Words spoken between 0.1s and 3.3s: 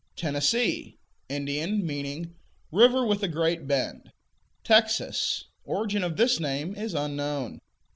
Tennessee Indian; meaning "river with the